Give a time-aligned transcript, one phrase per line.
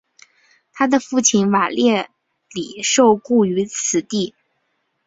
[0.73, 2.09] 他的父亲瓦列
[2.53, 4.33] 里受雇于此地。